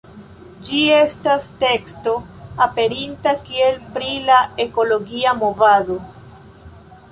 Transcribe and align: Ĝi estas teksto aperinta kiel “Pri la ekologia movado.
Ĝi 0.69 0.77
estas 0.99 1.49
teksto 1.63 2.13
aperinta 2.67 3.35
kiel 3.51 3.79
“Pri 3.99 4.17
la 4.31 4.41
ekologia 4.67 5.37
movado. 5.45 6.03